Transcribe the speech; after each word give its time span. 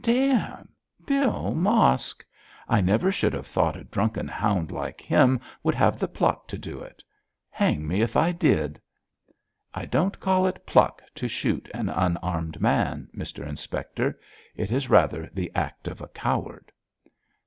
Damme! 0.03 0.67
Bill 1.05 1.53
Mosk! 1.53 2.25
I 2.67 2.81
never 2.81 3.11
should 3.11 3.33
have 3.33 3.45
thought 3.45 3.77
a 3.77 3.83
drunken 3.83 4.27
hound 4.27 4.71
like 4.71 4.99
him 4.99 5.39
would 5.61 5.75
have 5.75 5.99
the 5.99 6.07
pluck 6.07 6.47
to 6.47 6.57
do 6.57 6.79
it. 6.79 7.03
Hang 7.51 7.87
me 7.87 8.01
if 8.01 8.17
I 8.17 8.31
did!' 8.31 8.81
'I 9.75 9.85
don't 9.85 10.19
call 10.19 10.47
it 10.47 10.65
pluck 10.65 11.03
to 11.13 11.27
shoot 11.27 11.69
an 11.75 11.89
unarmed 11.89 12.59
man, 12.59 13.09
Mr 13.15 13.47
Inspector. 13.47 14.17
It 14.55 14.71
is 14.71 14.89
rather 14.89 15.29
the 15.35 15.51
act 15.53 15.87
of 15.87 16.01
a 16.01 16.07
coward.' 16.07 16.71